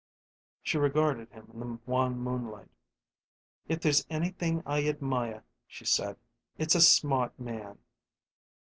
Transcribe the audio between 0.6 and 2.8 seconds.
She regarded him in the wan moonlight.